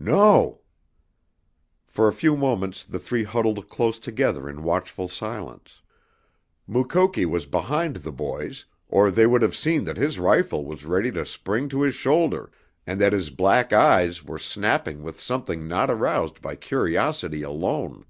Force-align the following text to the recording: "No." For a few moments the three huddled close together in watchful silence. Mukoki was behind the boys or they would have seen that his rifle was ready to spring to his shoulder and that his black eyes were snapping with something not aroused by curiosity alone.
"No." 0.00 0.62
For 1.86 2.08
a 2.08 2.12
few 2.14 2.38
moments 2.38 2.86
the 2.86 2.98
three 2.98 3.24
huddled 3.24 3.68
close 3.68 3.98
together 3.98 4.48
in 4.48 4.62
watchful 4.62 5.08
silence. 5.08 5.82
Mukoki 6.66 7.26
was 7.26 7.44
behind 7.44 7.96
the 7.96 8.10
boys 8.10 8.64
or 8.88 9.10
they 9.10 9.26
would 9.26 9.42
have 9.42 9.54
seen 9.54 9.84
that 9.84 9.98
his 9.98 10.18
rifle 10.18 10.64
was 10.64 10.86
ready 10.86 11.10
to 11.12 11.26
spring 11.26 11.68
to 11.68 11.82
his 11.82 11.94
shoulder 11.94 12.50
and 12.86 12.98
that 12.98 13.12
his 13.12 13.28
black 13.28 13.74
eyes 13.74 14.24
were 14.24 14.38
snapping 14.38 15.02
with 15.02 15.20
something 15.20 15.68
not 15.68 15.90
aroused 15.90 16.40
by 16.40 16.56
curiosity 16.56 17.42
alone. 17.42 18.06